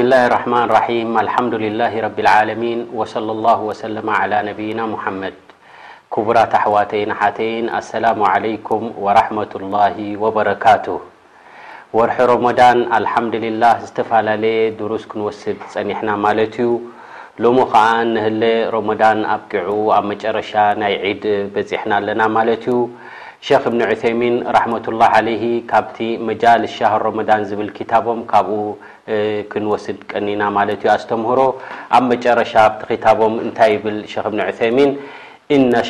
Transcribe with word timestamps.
ስ 0.00 0.02
ርማ 0.32 0.54
ى 4.24 4.46
ነይና 4.46 4.80
መድ 5.20 5.36
ክቡራት 6.14 6.52
ኣሕዋተይን 6.58 7.10
ሓተይን 7.20 7.66
ኣሰላሙ 7.78 8.20
عለኩም 8.32 8.84
ረ 9.16 9.18
ላ 9.74 10.30
በረካቱ 10.36 10.86
ወርሒ 11.98 12.18
ሮሞዳን 12.32 12.78
ሓምድላ 13.12 13.62
ዝተፈላለየ 13.84 14.64
ድርስ 14.80 15.04
ክንወስድ 15.12 15.60
ፀኒሕና 15.74 16.10
ማለት 16.24 16.56
እዩ 16.66 16.70
ሎ 17.44 17.54
ከዓ 17.72 17.86
ንህለ 18.14 18.44
ሮሞዳን 18.76 19.20
ኣብቂዑ 19.36 19.70
ኣብ 19.98 20.06
መጨረሻ 20.14 20.52
ናይ 20.82 20.94
ዒድ 21.08 21.26
በሕና 21.56 21.92
ኣለና 22.02 22.22
ማለት 22.38 22.64
ዩ 22.72 22.76
ክ 23.48 23.58
እብኒ 23.68 23.80
ዑይሚን 23.90 24.34
ራ 24.54 24.58
ላه 25.26 25.42
ካብቲ 25.70 25.98
መልስ 26.28 26.72
ሻር 26.78 27.04
ረን 27.10 27.44
ዝብል 27.50 27.68
ታቦም 27.92 28.18
ካ 28.32 28.42
ስድ 29.84 30.00
ቀና 30.12 30.42
ምهሮ 30.56 31.40
ኣብ 31.98 32.04
مረሻ 32.24 32.52
ቲ 32.82 32.98
خቦም 33.04 33.34
ታይ 33.58 33.72
ن 34.36 34.40
عثم 34.46 34.78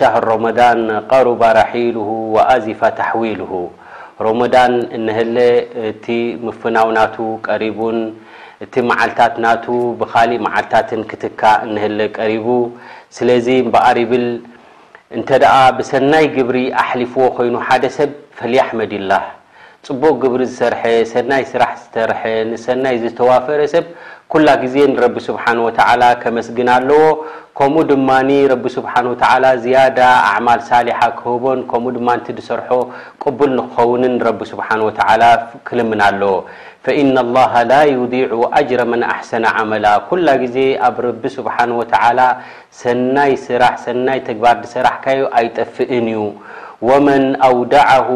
شه 0.00 0.14
رم 0.30 0.44
قرب 1.12 1.40
ራሒل 1.60 1.96
وزف 2.34 2.80
حዊل 3.08 3.40
ر 4.26 4.28
ن 5.06 5.08
مفናو 6.46 6.88
ና 6.96 6.98
ቀرቡ 7.46 7.80
ቲ 8.72 8.74
مዓلታት 8.90 9.30
بካ 10.00 10.12
مዓልታት 10.46 10.88
ትካ 11.22 11.42
ቀر 12.16 12.30
ስ 13.16 13.18
بقር 13.74 13.98
ብል 14.10 14.26
ብሰናይ 15.78 16.24
جብሪ 16.36 16.56
ኣحلفዎ 16.82 17.22
ይኑ 17.48 17.56
ደ 17.82 17.86
ሰብ 17.98 18.10
ፈل 18.38 18.54
حمድ 18.66 18.92
ላ 19.12 19.20
ፅቡቅ 19.88 20.14
ግብሪ 20.22 20.42
ዝሰርሐ 20.50 20.82
ሰናይ 21.12 21.42
ስራሕ 21.50 21.70
ዝሰርሐ 21.82 22.20
ንሰናይ 22.48 22.96
ዝተዋፈረ 23.02 23.60
ሰብ 23.74 23.86
ኩላ 24.32 24.48
ግዜ 24.62 24.74
ረቢ 25.04 25.16
ስብሓ 25.28 25.44
ተ 25.76 25.80
ከመስግን 26.22 26.68
ኣለዎ 26.74 27.00
ከምኡ 27.58 27.82
ድማ 27.90 28.08
ረቢ 28.52 28.64
ስብሓ 28.76 28.92
ተ 29.22 29.30
ዝያዳ 29.62 29.98
ኣዕማል 30.32 30.60
ሳሊሓ 30.70 31.00
ክህቦን 31.20 31.60
ከምኡ 31.70 31.94
ድማ 31.96 32.08
እ 32.40 32.44
ሰርሖ 32.50 32.68
ቅቡል 33.24 33.50
ንክኸውንን 33.58 34.14
ረቢ 34.28 34.40
ስብሓ 34.52 34.68
ተ 34.98 35.32
ክልምን 35.70 36.02
ኣለዎ 36.10 36.34
ፈኢና 36.84 37.16
ላሃ 37.36 37.54
ላ 37.72 37.82
ዩዲዑ 37.96 38.32
ኣጅረ 38.60 38.82
መን 38.92 39.02
ኣሕሰና 39.12 39.46
ዓመላ 39.64 39.86
ኩላ 40.10 40.28
ግዜ 40.44 40.56
ኣብ 40.88 40.96
ረቢ 41.08 41.22
ስብሓ 41.38 41.56
ተ 41.92 41.94
ሰናይ 42.82 43.32
ስራሕ 43.48 43.74
ሰናይ 43.86 44.20
ተግባር 44.28 44.56
ድሰራሕካዩ 44.64 45.22
ኣይጠፍእን 45.40 46.08
እዩ 46.14 46.22
መن 46.88 47.24
ኣውደعه 47.44 48.08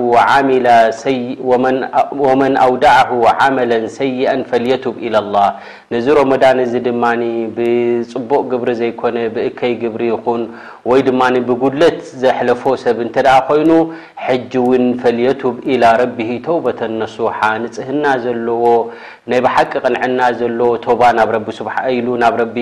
عመلا 3.41 3.79
ሰይአ 3.99 4.31
ፈليቱب 4.51 4.95
ኢل 5.07 5.15
لله 5.25 5.49
ነዚ 5.95 6.07
ሮሞዳን 6.19 6.59
እዚ 6.65 6.75
ድማ 6.87 7.05
ብፅቡቅ 7.57 8.43
ግብሪ 8.53 8.69
ዘይኮነ 8.81 9.17
ብእከይ 9.35 9.73
ግብሪ 9.83 10.03
ይኹን 10.13 10.43
ወይ 10.91 11.01
ድማ 11.09 11.21
ብጉለት 11.49 11.99
ዘለፎ 12.23 12.63
ሰብ 12.85 12.99
እ 13.07 13.09
ኮይኑ 13.49 13.71
حጂ 14.25 14.53
ውን 14.69 14.85
ፈليቱب 15.03 15.55
إل 15.73 15.83
ረب 16.03 16.19
ተውبة 16.47 16.81
نصሓ 17.01 17.39
ንፅህና 17.63 18.05
ዘለዎ 18.25 18.65
ናይ 19.31 19.41
ሓቂ 19.55 19.73
ቅንዕና 19.85 20.21
ዘለ 20.41 20.61
ባ 21.01 21.03
ናብ 21.19 21.31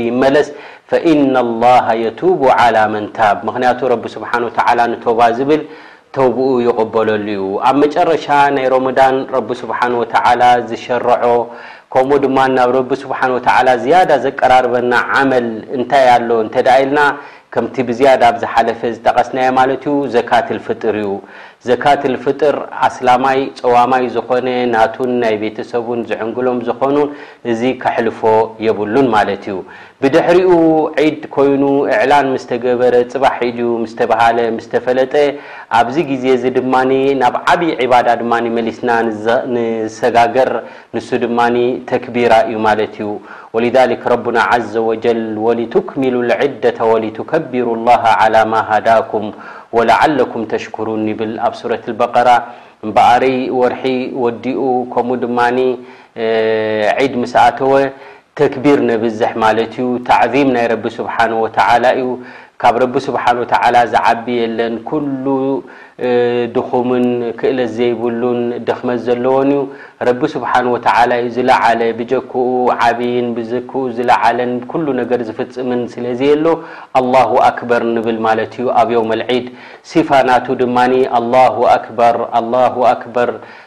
ይመለስ 0.09 0.49
فإن 0.91 1.35
الله 1.47 1.87
يቱوب 2.05 2.41
على 2.61 2.83
መንታብ 2.95 3.37
ምክንያቱ 3.49 3.81
ስሓ 4.15 4.31
ባ 5.19 5.21
ዝብል 5.39 5.63
ተብኡ 6.17 6.39
ይቕበለሉ 6.69 7.27
እዩ 7.35 7.45
ኣብ 7.69 7.77
መጨረሻ 7.83 8.25
ናይ 8.57 8.67
ሮምዳን 8.73 9.15
ረቢ 9.35 9.49
ስብሓን 9.61 9.93
ወተዓላ 10.01 10.43
ዝሸርዖ 10.71 11.25
ከምኡ 11.93 12.15
ድማ 12.25 12.37
ናብ 12.57 12.71
ረቢ 12.77 12.91
ስብሓን 13.03 13.31
ወተዓላ 13.37 13.69
ዝያዳ 13.85 14.11
ዘቀራርበና 14.25 14.93
ዓመል 15.19 15.47
እንታይ 15.77 16.05
ኣሎ 16.17 16.29
እንተዳ 16.45 16.69
ኢልና 16.83 17.01
ከምቲ 17.55 17.77
ብዝያዳ 17.89 18.23
ብዝሓለፈ 18.37 18.81
ዝጠቐስናየ 18.97 19.49
ማለት 19.61 19.83
እዩ 19.91 19.95
ዘካትል 20.15 20.59
ፍጥር 20.67 20.95
እዩ 21.03 21.09
ዘካትልፍጥር 21.71 22.57
ኣስላማይ 22.87 23.41
ፀዋማይ 23.59 24.05
ዝኾነ 24.15 24.49
ናቱን 24.73 25.11
ናይ 25.23 25.35
ቤተሰቡን 25.43 26.01
ዝዕንግሎም 26.11 26.59
ዝኾኑ 26.69 26.97
እዚ 27.51 27.61
ከሕልፎ 27.83 28.21
የብሉን 28.67 29.09
ማለት 29.15 29.45
እዩ 29.51 29.59
ብድሕሪኡ 30.03 30.53
ዒድ 31.05 31.21
ኮይኑ 31.37 31.63
እዕላን 31.95 32.27
ምስ 32.35 32.45
ተገበረ 32.53 32.95
ፅባሕ 33.13 33.37
ድዩ 33.59 33.69
ስተባሃለ 33.93 34.39
ምስተፈለጠ 34.57 35.15
ኣብዚ 35.81 35.97
ግዜ 36.11 36.25
እዚ 36.39 36.45
ድማ 36.59 36.75
ናብ 37.23 37.37
ዓብዪ 37.55 37.71
ዕባዳ 37.87 38.09
ድማ 38.23 38.33
መሊስና 38.59 38.91
ንሰጋገር 39.55 40.51
ንሱ 40.97 41.09
ድማኒ 41.27 41.57
ተክቢራ 41.93 42.35
እዩ 42.51 42.57
ማለት 42.69 42.95
እዩ 43.03 43.09
ወሊذሊክ 43.57 44.03
ረቡና 44.15 44.39
ዘ 44.75 44.87
ወጀል 44.91 45.23
ወሊትክሚሉዒደታ 45.47 46.79
ወሊትከቢሩ 46.95 47.67
ላሃ 47.89 48.05
ዓላ 48.25 48.35
ማሃዳኩም 48.55 49.27
ولعلكم 49.77 50.41
تشكرون 50.55 51.01
يبل 51.13 51.33
ኣب 51.47 51.55
صورة 51.61 51.85
البقر 51.91 52.29
بقر 52.89 53.23
وርሒ 53.59 53.83
وዲኡ 54.23 54.61
ከمو 54.95 55.15
ድ 55.23 55.25
عድ 56.99 57.13
مسኣተወ 57.23 57.73
تكبير 58.41 58.79
نبزح 58.91 59.31
ت 59.41 59.81
تعذيم 60.11 60.49
ናይ 60.57 60.67
رب 60.73 60.85
سبحانه 60.99 61.37
وتعل 61.45 61.85
ካብ 62.61 62.75
ረቢ 62.83 62.95
ስብሓን 63.07 63.37
ወተ 63.43 63.55
ዝዓቢ 63.93 64.27
የለን 64.41 64.75
ኩሉ 64.89 65.27
ድኹምን 66.55 67.07
ክእለ 67.39 67.59
ዘይብሉን 67.77 68.41
ድክመ 68.69 68.89
ዘለዎን 69.07 69.51
እዩ 69.55 69.61
ረቢ 70.09 70.21
ስብሓን 70.35 70.67
ወተዩ 70.75 71.27
ዝለዓለ 71.37 71.81
ብጀክኡ 71.99 72.35
ዓብይን 72.89 73.27
ብክኡ 73.37 73.75
ዝለዓለን 73.97 74.53
ኩሉ 74.71 74.87
ነገር 75.01 75.21
ዝፍፅምን 75.29 75.83
ስለዘ 75.95 76.21
ሎ 76.45 76.55
ኣላه 77.01 77.31
ኣክበር 77.49 77.83
ንብል 77.97 78.19
ማለት 78.27 78.53
እዩ 78.61 78.67
ኣብ 78.83 78.89
ዮም 78.97 79.11
ልዒድ 79.21 79.47
ሲፋ 79.93 80.09
ናቱ 80.31 80.47
ድማ 80.63 80.77
ኣላه 81.21 81.57
ኣክበር 81.77 82.17
ኣ 82.39 82.43
ኣክበር 82.95 83.29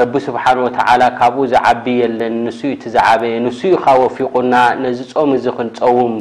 ረቢ 0.00 0.14
ስብሓን 0.26 0.58
ወተዓላ 0.64 1.02
ካብኡ 1.20 1.42
ዝዓቢ 1.52 1.84
የለን 2.00 2.34
ንሱኡ 2.46 2.72
ቲ 2.82 2.90
ዝዓበየ 2.94 3.32
ንሱኡ 3.46 3.72
ካብ 3.84 3.96
ወፊቑና 4.04 4.54
ነዚፆም 4.84 5.30
እዚ 5.36 5.46
ክንፀውም 5.56 6.14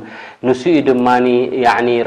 ንስኡ 0.47 0.73
ድማ 0.87 1.07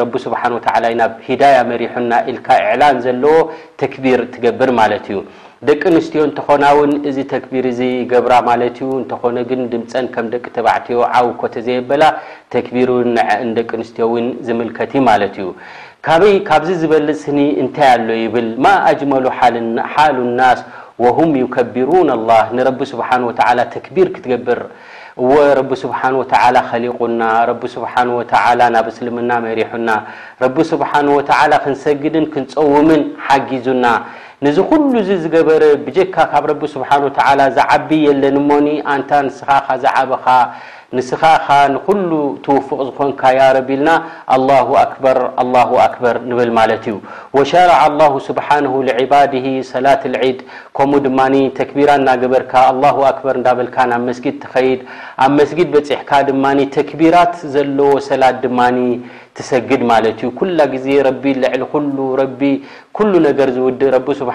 ረቢ 0.00 0.14
ስብሓ 0.25 0.41
ወላ 0.54 0.84
ናብ 1.00 1.12
ሂዳያ 1.26 1.58
መሪሑና 1.70 2.12
ኢልካ 2.31 2.47
እዕላን 2.62 2.97
ዘለዎ 3.04 3.34
ተክቢር 3.82 4.22
ትገብር 4.34 4.70
ማለት 4.81 5.04
እዩ 5.12 5.20
ደቂ 5.69 5.82
ኣንስትዮ 5.92 6.20
እንተኾና 6.28 6.64
ውን 6.78 6.92
እዚ 7.08 7.16
ተክቢር 7.34 7.64
እዙ 7.72 7.81
ይገብራ 8.00 8.34
ማለት 8.50 8.76
እዩ 8.82 8.91
እንተኾነ 9.02 9.38
ግን 9.50 9.62
ድምፀን 9.72 10.06
ከም 10.14 10.26
ደቂ 10.34 10.44
ተባዕትዮ 10.56 11.00
ዓው 11.19 11.26
ኮተ 11.42 11.54
ዘየበላ 11.69 12.04
ተክቢር 12.56 12.91
ደቂ 13.58 13.70
ኣንስትዮ 13.81 14.08
ውን 14.14 14.28
ዝምልከት 14.48 14.92
ማለት 15.10 15.37
እዩ 15.42 15.48
በይካብዚ 16.22 16.70
ዝበልፅ 16.82 17.19
ስኒ 17.25 17.38
እንታይ 17.62 17.88
ኣሎ 17.94 18.08
ይብል 18.25 18.47
ማ 18.64 18.69
ኣጅመሉ 18.91 19.25
ሓሉ 19.94 20.16
እናስ 20.28 20.60
وهም 21.05 21.31
يከብሩና 21.44 22.11
لላه 22.21 22.44
ንረቢ 22.56 22.81
ስብሓ 22.93 23.09
ተክቢር 23.75 24.06
ክትገብር 24.15 24.61
ወ 25.31 25.33
ረቢ 25.59 25.71
ስብሓ 25.83 26.00
ኸሊቁና 26.71 27.22
ረ 27.50 27.53
ስብሓه 27.75 28.58
ናብ 28.75 28.87
እስልምና 28.93 29.31
መሪሑና 29.44 29.88
ረቢ 30.44 30.56
ስብሓه 30.73 31.52
ክንሰግድን 31.64 32.25
ክንፀውምን 32.32 33.02
ሓጊዙና 33.26 33.85
ነዚ 34.44 34.56
ኩሉ 34.69 34.93
ዝገበር 35.23 35.62
ብጀካ 35.87 36.17
ካብ 36.32 36.44
ረ 36.50 36.55
ስብሓ 36.75 36.91
ዝዓቢ 37.56 37.88
የለን 38.08 38.37
ሞ 38.50 38.53
ኣንታ 38.93 39.11
ንስኻ 39.26 39.49
ካዘዓበኻ 39.67 40.26
ንስኻ 40.98 41.22
ንኩሉ 41.75 42.08
ትውፍቅ 42.44 42.78
ዝኮንካ 42.87 43.22
ረቢ 43.56 43.69
ልና 43.81 43.88
ር 45.19 45.20
ር 46.16 46.16
ብል 46.38 46.50
ማለት 46.58 46.84
እዩ 46.92 47.42
ሻርع 47.50 47.81
ስብሓ 48.28 48.48
ባድ 49.12 49.34
ሰላት 49.72 50.02
ዒድ 50.14 50.38
ከምኡ 50.78 51.00
ድማ 51.06 51.20
ተክቢራ 51.58 51.90
እናበርካ 52.00 52.54
ር 53.34 53.38
እዳልካ 53.42 53.76
ብ 54.06 54.16
ስጊድ 54.20 54.37
ተኸድ 54.46 54.81
ኣብ 55.28 55.37
ስጊድ 55.52 55.69
በሕካ 55.76 56.10
ድ 56.31 56.37
ተክቢራት 56.78 57.34
ዘለ 57.54 57.78
ሰላት 58.08 58.36
ድ 58.44 58.46
ትሰግድ 59.38 59.82
ማለ 59.90 60.04
ዩ 60.20 60.28
ኩላ 60.38 60.58
ዜ 60.84 60.94
ልዕሊ 61.06 63.16
ነገር 63.31 63.48
ዝውድእ 63.56 63.94
ስ 64.20 64.31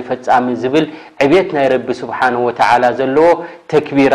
ይፈፃሚ 0.00 0.46
ዝብል 0.62 0.84
ዕብት 1.24 1.48
ናይ 1.56 1.66
ስ 2.00 2.02
ዘለዎ 3.00 3.28
ተቢራ 3.72 4.14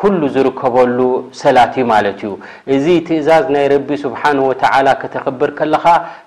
ኩሉ 0.00 0.20
ዝርከበሉ 0.34 0.98
ሰላት 1.40 1.72
እዩ 1.78 1.84
ማለት 1.92 2.18
እዩ 2.24 2.34
እዚ 2.74 2.84
ትእዛዝ 3.06 3.46
ናይ 3.54 3.64
ረቢ 3.72 3.88
ስብሓን 4.02 4.38
ወተ 4.48 4.62
ከተኸብር 5.00 5.50
ከለኻ 5.58 5.84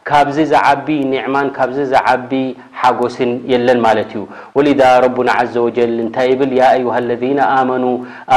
ካብዚ 0.10 0.38
ዘዓቢ 0.54 0.88
ኒዕማን 1.12 1.48
ካብዚ 1.58 1.78
ዘዓቢ 1.94 2.32
ሓጎስን 2.82 3.32
የለን 3.52 3.80
ማለት 3.88 4.12
እዩ 4.16 4.24
ወሊዳ 4.58 4.82
ረቡና 5.06 5.30
ዘ 5.54 5.56
ወጀል 5.68 5.96
እንታይ 6.08 6.34
ብል 6.42 6.54
ያ 6.62 6.66
አሃ 6.90 6.98
ለና 7.08 7.40
ኣመኑ 7.56 7.86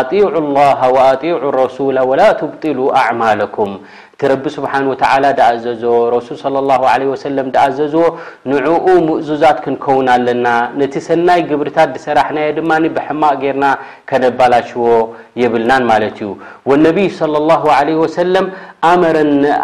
ኣጢዑ 0.03 0.25
ላሃ 0.59 0.81
ኣጢዑ 1.11 1.37
ረሱላ 1.61 1.99
ወላ 2.13 2.23
ትብጢሉ 2.43 2.79
ኣዕማለኩም 3.03 3.75
እቲ 4.17 4.23
ረቢ 4.31 4.45
ስብሓ 4.57 4.73
ወተ 4.91 5.03
ዳኣዘዝ 5.39 5.83
ረሱል 6.15 6.37
ሰለም 7.25 7.47
ዳኣዘዝዎ 7.55 8.05
ንዕኡ 8.51 8.87
ምእዙዛት 9.07 9.59
ክንከውን 9.65 10.09
ኣለና 10.15 10.47
ነቲ 10.81 10.95
ሰናይ 11.09 11.41
ግብርታት 11.51 11.91
ድሰራሕናየ 11.95 12.53
ድማ 12.59 12.71
ብሕማቅ 12.97 13.35
ጌርና 13.43 13.65
ከነባላሽዎ 14.13 14.85
يبل 15.37 15.65
نن 15.67 15.83
ማالت 15.87 16.23
ነቢ 16.87 16.99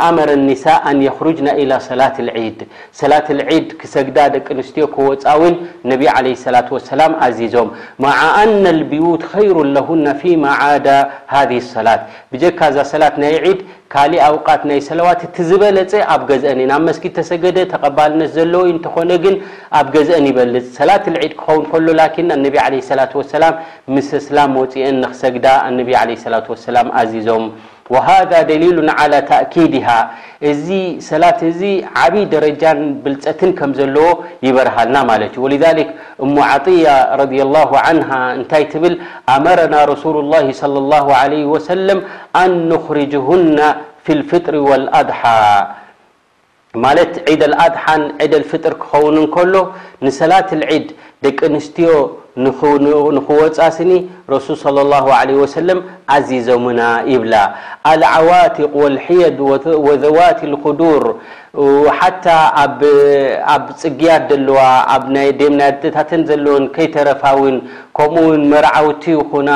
ኣመረ 0.05 0.31
ኒሳ 0.49 0.65
ኣን 0.89 0.99
የሩጅና 1.07 1.49
ኢ 1.63 1.65
ሰላት 1.89 2.17
ዒድ 2.43 2.61
ሰላት 3.01 3.27
ዒድ 3.51 3.67
ክሰግዳ 3.81 4.19
ደቂ 4.35 4.47
ኣንስትዮ 4.55 4.85
ክወፃውን 4.95 5.55
ነቢ 5.91 6.03
ላ 6.55 6.61
ላ 6.99 7.09
ኣዚዞም 7.27 7.69
ማዓኣነ 8.05 8.65
ልብዩት 8.79 9.25
ይሩ 9.47 9.57
ለሁና 9.75 10.07
ፊ 10.21 10.33
ማዓዳ 10.45 10.87
ሃ 11.33 11.37
ሰላት 11.75 12.01
ብጀካ 12.33 12.61
ዛ 12.77 12.87
ሰላት 12.93 13.17
ናይ 13.25 13.35
ድ 13.59 13.61
ካሊእ 13.95 14.23
ኣውቃት 14.29 14.63
ናይ 14.71 14.81
ሰላዋት 14.89 15.21
እቲ 15.29 15.37
ዝበለፅ 15.51 15.93
ኣብ 16.15 16.23
ገአን 16.31 16.59
ናብ 16.73 16.87
ስጊድ 16.97 17.13
ተሰገደ 17.19 17.59
ተቀባልነት 17.75 18.31
ዘለው 18.39 18.65
እንተኾነ 18.73 19.11
ግን 19.25 19.37
ኣብ 19.79 19.87
ገዝአን 19.97 20.27
ይበልፅ 20.31 20.65
ሰላት 20.81 21.05
ድ 21.15 21.31
ክኸውን 21.41 21.65
ከሎ 21.73 21.89
ን 22.29 22.41
ነ 22.45 22.49
ላ 23.43 23.47
ምስ 23.95 24.11
ስላም 24.29 24.55
ፅአን 24.75 25.03
ክሰግዳ 25.13 25.47
ነ 25.77 25.81
ላ 26.35 26.39
ላ 26.77 26.81
وهذا 27.95 28.39
دليل 28.53 28.79
على 29.01 29.19
تأكيدها 29.33 29.99
ዚ 30.67 30.69
سلة 31.11 31.43
عبي 32.03 32.23
درج 32.35 32.65
بلፀት 33.05 33.43
ዘل 33.79 33.97
يبرሃلና 34.47 34.97
ولذلك 35.45 35.89
م 36.33 36.35
عطي 36.53 36.83
رضي 37.23 37.41
الله 37.47 37.71
عنه 37.87 38.09
ታ 38.53 38.55
ل 38.93 38.95
أمرنا 39.37 39.79
رسول 39.93 40.17
الله 40.23 40.45
صلى 40.63 40.79
الله 40.85 41.05
عليه 41.23 41.45
وسلم 41.55 41.99
أن 42.43 42.51
نخرجهن 42.73 43.59
في 44.05 44.13
الفطر 44.19 44.55
والأضح 44.69 45.21
ማለት 46.85 47.13
ዒደ 47.33 47.43
ኣድሓን 47.65 48.03
ዕደል 48.25 48.43
ፍጥሪ 48.51 48.75
ክኸውን 48.83 49.17
እከሎ 49.23 49.55
ንሰላት 50.05 50.49
لዒድ 50.61 50.87
ደቂ 51.25 51.39
ኣንስትዮ 51.51 51.91
ንክወፃ 53.17 53.57
ስኒ 53.79 53.93
ረሱል 54.35 54.57
صى 54.65 54.71
له 54.93 55.07
عه 55.21 55.29
ሰም 55.55 55.79
ኣዚዘሙና 56.15 56.81
ይብላ 57.13 57.35
ኣልዓዋቲق 57.93 58.73
وልሕየድ 58.83 59.39
ወዘዋት 59.87 60.39
لክዱር 60.53 61.05
ሓታ 61.99 62.27
ኣብ 63.55 63.65
ፅግያት 63.83 64.25
ዘለዋ 64.37 64.61
ኣብ 64.97 65.05
ይ 65.27 65.31
ደምና 65.41 65.61
ታተን 65.97 66.23
ዘለዎን 66.29 66.65
ከይተረፋውን 66.77 67.57
ከምኡውን 67.97 68.43
መርዓውቲ 68.53 69.03
ኹና 69.33 69.49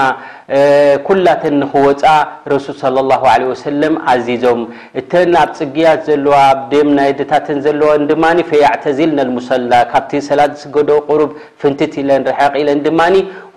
ኩላተ 1.08 1.42
ንክወፃ 1.60 2.02
ረሱል 2.52 2.74
صى 2.82 2.86
الله 3.04 3.22
عه 3.32 3.42
سل 3.64 3.82
ኣዚዞም 4.12 4.60
እተ 5.00 5.12
ኣብ 5.42 5.50
ፅግያት 5.60 6.00
ዘለዋ 6.08 6.34
ኣደም 6.52 6.88
ናየድታተን 6.98 7.58
ዘለዎ 7.66 7.90
ድማ 8.10 8.24
فيعተዚልናلمሰላ 8.50 9.72
ካብቲ 9.92 10.12
ሰላት 10.28 10.52
ስገዶ 10.62 10.90
قሩብ 11.10 11.30
ፍንቲት 11.60 11.94
ለን 12.08 12.22
ርሐق 12.28 12.54
ኢለን 12.62 12.80
ድማ 12.86 13.00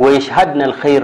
ويشሃድናالخር 0.03 1.03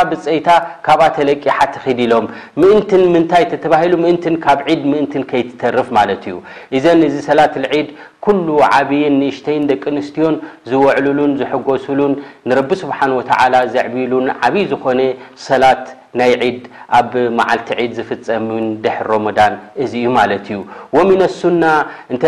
ፀይታ 0.23 0.49
ካብኣ 0.85 1.05
ተለቂ 1.17 1.43
ሓትክድ 1.57 1.99
ኢሎም 2.05 2.25
ምእንትን 2.61 3.01
ምንታይ 3.13 3.43
ተባሂሉ 3.63 3.93
ምእን 4.03 4.35
ካብ 4.45 4.59
ድ 4.79 4.81
ምእንት 4.91 5.13
ከይትተርፍ 5.31 5.87
ማለት 5.97 6.23
እዩ 6.29 6.35
እዘን 6.77 7.01
እዚ 7.07 7.15
ሰላት 7.29 7.55
ዒድ 7.65 7.87
ኩሉ 8.25 8.47
ዓብይን 8.73 9.15
ንእሽተይን 9.21 9.63
ደቂ 9.71 9.83
ኣንስትዮን 9.93 10.35
ዝወዕሉሉን 10.71 11.31
ዝሐገሱሉን 11.39 12.13
ንረቢ 12.49 12.69
ስብሓን 12.83 13.11
ወ 13.17 13.21
ዘዕቢሉን 13.75 14.27
ዓብይ 14.47 14.65
ዝኮነ 14.71 15.01
ሰላት 15.47 15.85
ናይ 16.19 16.31
ዒድ 16.43 16.63
ኣብ 16.97 17.11
መዓልቲ 17.37 17.69
ዒድ 17.81 17.91
ዝፍፀሙን 17.99 18.65
ድሕ 18.83 18.95
ሮሞዳን 19.11 19.53
እዚ 19.83 19.91
እዩ 20.01 20.07
ማለት 20.19 20.45
እዩ 20.51 20.57
ወሚን 20.97 21.21
ኣሱና 21.27 21.63
እንተ 22.13 22.23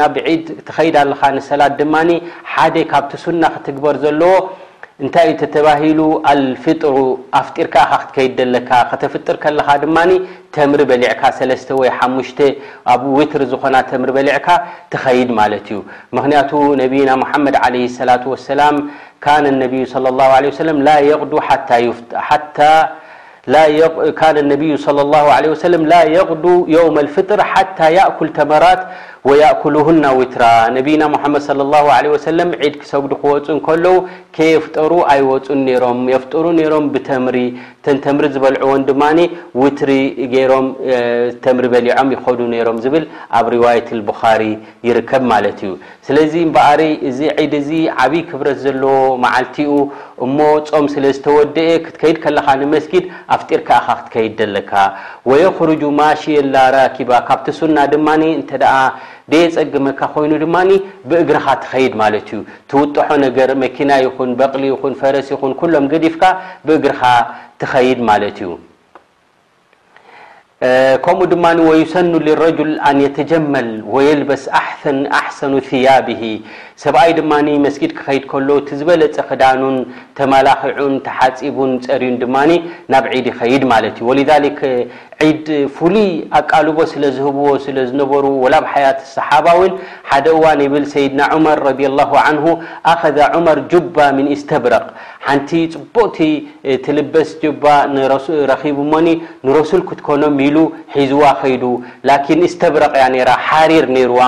ናብ 0.00 0.14
ዒድ 0.28 0.46
ትኸይድ 0.68 0.96
ኣለካ 1.02 1.22
ንሰላት 1.38 1.74
ድማ 1.80 1.94
ሓደ 2.52 2.74
ካብቲ 2.92 3.12
ሱና 3.24 3.42
ክትግበር 3.56 3.96
ዘለዎ 4.04 4.34
እንታይ 5.04 5.24
ዩ 5.28 5.32
ተተባሂሉ 5.40 5.98
ፊጥሩ 6.64 6.94
ኣፍጢርካ 7.40 7.74
ክትከይድለካ 8.04 8.70
ከተፍጥር 8.90 9.36
ከለኻ 9.42 9.68
ድማ 9.82 9.96
ተምሪ 10.56 10.80
በሊዕካ 10.90 11.22
ኣብ 12.92 13.02
ውትር 13.18 13.42
ዝኮና 13.50 13.76
ተምሪ 13.90 14.10
በሊዕካ 14.18 14.48
ትኸይድ 14.92 15.30
ማለት 15.40 15.66
እዩ 15.72 15.80
ምክንያቱ 16.18 16.50
ነና 16.82 17.10
መድ 17.46 17.56
ة 17.64 17.66
ላ 20.88 20.90
غዱ 21.20 21.32
ፊጥ 21.68 22.08
ሓታ 22.28 22.58
كል 28.18 28.28
ተመራት 28.38 28.80
ወያእኩልሁና 29.28 30.06
ውትራ 30.18 30.42
ነቢና 30.74 31.02
ሙሓመድ 31.12 31.44
ላ 31.70 31.78
ሰለም 32.26 32.50
ዒድ 32.64 32.74
ክሰጉዲ 32.82 33.12
ክወፁ 33.22 33.46
ከለዉ 33.66 33.94
ከ 34.36 34.46
የፍጠሩ 34.50 34.92
ኣይወፁን 35.12 35.60
ነይሮም 35.68 36.00
የፍጠሩ 36.12 36.44
ነይሮም 36.58 36.84
ብተምሪ 36.94 37.36
ተን 37.84 37.96
ተምሪ 38.04 38.24
ዝበልዕዎን 38.34 38.82
ድማኒ 38.90 39.18
ውትሪ 39.62 39.90
ገይሮም 40.34 40.66
ተምሪ 41.46 41.64
በሊዖም 41.72 42.08
ይኸዱ 42.16 42.38
ነይሮም 42.52 42.78
ዝብል 42.84 43.04
ኣብ 43.38 43.48
ሪዋያት 43.54 43.90
ልብኻሪ 44.00 44.42
ይርከብ 44.88 45.24
ማለት 45.32 45.58
እዩ 45.66 45.72
ስለዚ 46.08 46.32
እምበኣሪ 46.46 46.84
እዚ 47.10 47.20
ዒድ 47.46 47.56
እዚ 47.60 47.70
ዓብይ 48.04 48.22
ክብረት 48.30 48.60
ዘለዎ 48.66 48.94
መዓልቲኡ 49.24 49.72
እሞ 50.26 50.38
ፆም 50.70 50.88
ስለ 50.94 51.04
ዝተወድአ 51.18 51.68
ክትከይድ 51.86 52.18
ከለካ 52.26 52.48
ንመስጊድ 52.62 53.04
ኣፍጢርክኣኻ 53.38 53.86
ክትከይድ 53.98 54.38
ዘለካ 54.44 54.72
ወየክሩጁ 55.32 55.82
ማሽየላ 56.00 56.56
ራኪባ 56.78 57.10
ካብቲ 57.30 57.48
ሱና 57.60 57.76
ድማ 57.94 58.08
እንተ 58.38 58.52
ደ 59.32 59.34
የፀግመካ 59.42 60.00
ኮይኑ 60.14 60.32
ድማ 60.42 60.56
ብእግርካ 61.10 61.48
ትኸይድ 61.62 61.94
ማለት 62.02 62.28
እዩ 62.34 62.40
ትውጥሖ 62.70 63.08
ነገር 63.26 63.50
መኪና 63.64 63.90
ይኹን 64.04 64.30
በቅሊ 64.40 64.64
ይን 64.72 64.94
ፈረሲ 65.00 65.28
ይን 65.42 65.70
ሎም 65.74 65.86
ዲፍካ 66.06 66.22
ብእግርካ 66.68 67.02
ትኸይድ 67.60 68.00
ማለት 68.10 68.38
እዩ 68.44 68.52
ከምኡ 71.04 71.24
ድማ 71.32 71.46
ሰኑ 71.94 72.12
ረጅል 72.44 72.70
ኣን 72.88 72.98
የተጀመል 73.06 73.68
وየልበስ 73.94 74.44
አحሰኑ 75.16 75.52
ثያብ 75.68 76.06
ሰብኣይ 76.82 77.10
ድማ 77.18 77.32
ስጊድ 77.74 77.92
ክከድ 77.98 78.24
ሎ 78.48 78.56
ዝበለፀ 78.78 79.16
ክዳኑን 79.28 79.76
ተመላዑን 80.18 80.94
ተሓፂቡን 81.06 81.70
ፀሪዩ 81.86 82.10
ድማ 82.22 82.36
ናብ 82.92 83.04
ድ 83.26 83.32
ከድ 83.38 84.00
ዩ 84.08 85.28
ድ 85.46 85.68
ፍሉይ 85.76 86.10
ኣቃልቦ 86.40 86.78
ስለዝህብዎ 86.92 87.46
ለዝነሩ 87.76 88.24
ላብ 88.54 88.64
ሓة 88.74 88.98
صሓ 89.14 89.30
ደ 90.26 90.34
ዋ 90.42 90.46
ብ 90.74 90.82
ድና 91.12 91.20
ር 91.64 91.66
ه 92.08 92.10
ኣذ 92.92 93.16
ር 93.24 93.84
ባ 93.96 94.10
ن 94.16 94.20
ስተብረق 94.42 94.86
ሓንቲ 95.28 95.50
ፅቡቅቲ 95.74 96.18
ትልበስ 96.84 97.30
ረ 98.52 98.54
ሞ 98.90 98.94
ንሱል 99.46 99.82
ክትኮኖም 99.88 100.36
ሉ 100.56 100.66
ሒዝዋ 100.98 101.24
ከ 101.40 102.38
ተብረ 102.62 102.82
ያ 103.22 103.32
ሓሪር 103.48 103.84
ሩዋ 104.12 104.22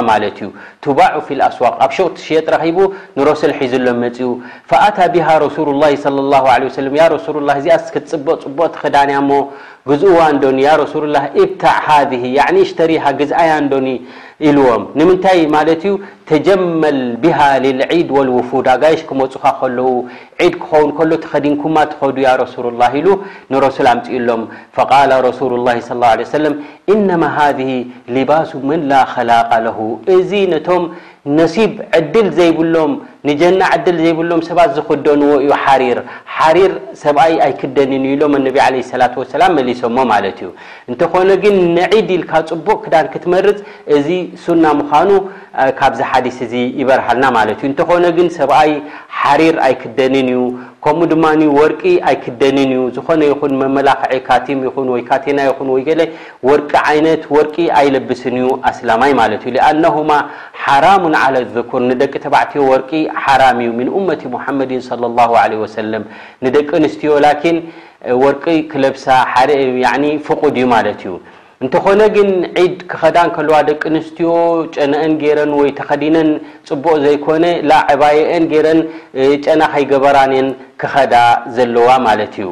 ዩ 1.98 2.10
ዋ 2.32 2.37
ጥራቡ 2.46 2.78
ንረሱል 3.18 3.52
ሒዙሎም 3.58 3.98
መፅኡ 4.04 4.28
ፈኣታ 4.70 4.98
ቢሃ 5.14 5.28
ረሱላ 5.46 5.82
ى 5.94 7.08
ረሱላ 7.16 7.48
እዚኣ 7.60 7.76
ስክትፅብቅ 7.86 8.36
ፅቡቅ 8.44 8.66
ትክዳንያ 8.76 9.16
ሞ 9.30 9.32
ግዝእዋ 9.88 10.16
እዶኒ 10.36 10.60
ረሱላ 10.84 11.16
ብታዕ 11.36 11.76
ሃ 11.84 11.88
ሽተሪሃ 12.70 13.04
ግዝኣያ 13.20 13.50
እንዶኒ 13.64 13.86
ኢልዎም 14.48 14.82
ንምንታይ 14.98 15.38
ማለት 15.54 15.82
እዩ 15.88 15.92
ተጀመል 16.30 16.98
ብሃ 17.22 17.38
ልልዒድ 17.64 18.08
ወልውፉድ 18.16 18.66
ኣጋይሽ 18.72 19.00
ክመፁካ 19.08 19.44
ከለዉ 19.60 19.86
ዒድ 20.42 20.54
ክኸውን 20.62 20.90
ከሎ 20.98 21.10
ተኸዲንኩማ 21.24 21.76
ትኸዱ 21.92 22.16
ረሱላ 22.42 22.82
ኢሉ 22.98 23.08
ንሮሱል 23.52 23.88
ኣምፅእ 23.94 24.20
ሎም 24.28 24.42
ፈቃ 24.78 24.90
ረሱላ 25.28 25.68
ም 26.52 26.54
ኢነማ 26.94 27.22
ሃ 27.36 27.48
ሊባሱ 28.18 28.50
መን 28.70 28.82
ላ 28.92 29.00
ኸላቃለሁ 29.14 29.78
እ 30.18 30.42
ነቶ 30.52 30.68
ነሲብ 31.38 31.72
ዕድል 31.96 32.26
ዘይብሎም 32.38 32.92
ንጀና 33.28 33.60
ዕድል 33.76 33.96
ዘይብሎም 34.04 34.40
ሰባት 34.48 34.70
ዝክደንዎ 34.76 35.30
እዩ 35.44 35.50
ሓሪር 35.64 35.98
ሓሪር 36.42 36.72
ሰብአይ 37.02 37.32
ኣይክደንን 37.44 38.02
እዩ 38.08 38.12
ኢሎም 38.16 38.32
ኣነቢ 38.38 38.56
ለ 38.74 38.82
ላ 39.00 39.06
ሰላም 39.34 39.52
መሊሶሞ 39.58 39.96
ማለት 40.12 40.38
እዩ 40.42 40.48
እንተኾነ 40.90 41.30
ግን 41.44 41.56
ንዒ 41.78 41.94
ዲ 42.08 42.18
ልካ 42.22 42.32
ፅቡቅ 42.50 42.78
ክዳን 42.84 43.06
ክትመርፅ 43.14 43.58
እዚ 43.96 44.08
ሱና 44.44 44.64
ምዃኑ 44.80 45.10
ካብዚ 45.80 46.00
ሓዲስ 46.10 46.38
እዙ 46.46 46.54
ይበርሃልና 46.80 47.24
ማለት 47.38 47.58
እዩ 47.62 47.68
እንተኾነ 47.70 48.04
ግን 48.18 48.28
ሰብኣይ 48.38 48.72
ሓሪር 49.20 49.56
ኣይክደንን 49.68 50.28
እዩ 50.34 50.42
ከምኡ 50.86 51.06
ድማ 51.10 51.26
ወርቂ 51.58 51.80
ኣይክደንን 52.08 52.70
እዩ 52.76 52.82
ዝኾነ 52.96 53.22
ይኹን 53.30 53.52
መመላኽዒ 53.62 54.12
ካቲም 54.28 54.58
ይኹን 54.66 54.88
ወይ 54.94 55.02
ካቴና 55.08 55.38
ይኹን 55.48 55.68
ወይ 55.74 55.82
ገለ 55.88 56.00
ወርቂ 56.50 56.70
ዓይነት 56.90 57.22
ወርቂ 57.36 57.54
ኣይለብስን 57.80 58.36
እዩ 58.42 58.48
ኣስላማይ 58.70 59.12
ማለት 59.22 59.42
እዩ 59.46 59.52
ለኣነሁማ 59.56 60.12
ሓራሙን 60.64 61.14
ዓለ 61.24 61.34
ذኩር 61.56 61.82
ንደቂ 61.90 62.12
ተባዕትዮ 62.26 62.62
ወርቂ 62.72 62.90
ሓራም 63.24 63.58
እዩ 63.64 63.70
ምን 63.80 63.88
ኡመቲ 63.98 64.22
ሙሓመድን 64.36 64.82
ለ 65.02 65.12
ላ 65.18 65.36
ለ 65.50 65.56
ወሰለም 65.64 66.04
ንደቂ 66.46 66.68
ኣንስትዮ 66.80 67.10
ላኪን 67.26 67.56
ወርቂ 68.24 68.44
ክለብሳ 68.72 69.06
ሓደ 69.32 69.50
ፍቁድ 70.28 70.54
እዩ 70.60 70.66
ማለት 70.74 71.00
እዩ 71.06 71.12
እንተኾነ 71.64 72.00
ግን 72.16 72.28
ዒድ 72.64 72.74
ክኸዳ 72.90 73.16
እን 73.26 73.30
ከለዋ 73.36 73.56
ደቂ 73.70 73.82
ኣንስትዮ 73.92 74.28
ጨነአን 74.76 75.12
ገይረን 75.22 75.52
ወይ 75.60 75.70
ተኸዲነን 75.78 76.28
ፅቡቅ 76.68 76.94
ዘይኮነ 77.04 77.44
ላዕባየአን 77.70 78.44
ጌይረን 78.52 78.80
ጨና 79.44 79.60
ከይገበራንን 79.72 80.48
ክኸዳ 80.82 81.14
ዘለዋ 81.58 81.88
ማለት 82.08 82.36
እዩ 82.42 82.50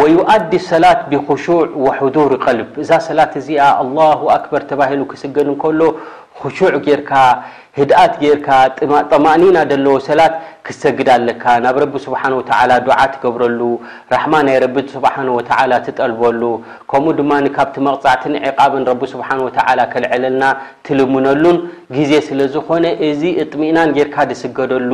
ወይኣዲ 0.00 0.52
ሰላት 0.70 1.00
ብክሹዕ 1.10 1.60
ወሕዱር 1.84 2.32
ቀልብ 2.44 2.70
እዛ 2.82 2.90
ሰላት 3.08 3.32
እዚኣ 3.40 3.62
ኣላሁ 3.84 4.20
ኣክበር 4.34 4.62
ተባሂሉ 4.70 5.00
ክስገድ 5.12 5.48
እከሎ 5.54 5.80
ክሹዕ 6.42 6.70
ጌርካ 6.86 7.12
ህድኣት 7.78 8.12
ጌርካ 8.22 8.48
ጠማኒና 9.12 9.56
ደለዎ 9.70 9.94
ሰላት 10.06 10.34
ክሰግዳ 10.66 11.08
ኣለካ 11.18 11.44
ናብ 11.64 11.76
ረቢ 11.82 11.94
ስብሓ 12.06 12.20
ወተ 12.38 12.50
ዱዓ 12.86 12.96
ትገብረሉ 13.14 13.60
ራሕማ 14.12 14.34
ናይ 14.46 14.56
ረቢ 14.64 14.76
ስብሓ 14.94 15.14
ወተ 15.36 15.50
ትጠልበሉ 15.86 16.42
ከምኡ 16.90 17.14
ድማ 17.20 17.30
ካብቲ 17.56 17.76
መቕፃዕትን 17.86 18.34
ዕቃብን 18.50 18.84
ረቢ 18.90 19.02
ስብሓን 19.14 19.40
ወተ 19.46 19.58
ከልዐለና 19.92 20.42
ትልምነሉን 20.88 21.58
ግዜ 21.96 22.12
ስለ 22.28 22.40
ዝኾነ 22.54 22.84
እዚ 23.08 23.22
እጥሚናን 23.44 23.94
ጌርካ 23.98 24.16
ዝስገደሉ 24.30 24.92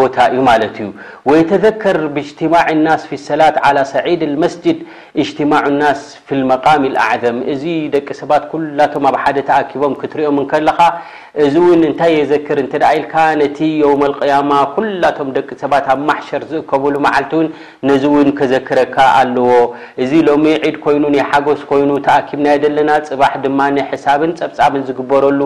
ቦታ 0.00 0.16
እዩ 0.32 0.40
ማለት 0.50 0.74
እዩ 0.82 0.88
ወይተዘከር 1.32 1.98
ብእጅትማዕ 2.16 2.68
ናስ 2.86 3.04
ፊ 3.10 3.22
ሰላት 3.30 3.58
ሰዒድ 3.94 4.24
መስጅድ 4.44 4.80
እጅትማዑ 5.22 5.66
ናስ 5.80 6.00
ፊ 6.28 6.36
ልመቃሚ 6.38 6.80
ልኣዕዘም 6.94 7.36
እዚ 7.52 7.64
ደቂ 7.92 8.08
ሰባት 8.20 8.44
ኩላቶም 8.52 9.04
ኣብ 9.10 9.16
ሓደ 9.24 9.36
ተኣኪቦም 9.48 9.92
ክትርኦም 10.00 10.38
ከለካ 10.50 10.78
እዚ 11.44 11.54
እውን 11.60 11.80
እንታይ 11.88 12.12
የዘክር 12.20 12.58
እንት 12.62 12.72
ደ 12.82 12.88
ኢልካ 12.96 13.14
ነቲ 13.40 13.58
ዮውም 13.82 14.00
ኣልቅያማ 14.06 14.50
ኩላቶም 14.76 15.28
ደቂ 15.36 15.48
ሰባት 15.62 15.86
ኣብ 15.92 16.00
ማሕሸር 16.08 16.42
ዝእከብሉ 16.50 16.94
መዓልቲ 17.06 17.30
እውን 17.38 17.46
ነዚ 17.88 18.02
እውን 18.10 18.28
ከዘክረካ 18.40 18.96
ኣለዎ 19.20 19.48
እዚ 20.02 20.12
ሎሚ 20.28 20.44
ዒድ 20.66 20.76
ኮይኑ 20.86 21.02
ናይ 21.16 21.24
ሓጎስ 21.30 21.62
ኮይኑ 21.70 21.90
ተኣኪብናየደለና 22.08 22.90
ፅባሕ 23.10 23.32
ድማ 23.46 23.60
ሕሳብን 23.92 24.34
ፀብፃብን 24.42 24.84
ዝግበረሉ 24.90 25.40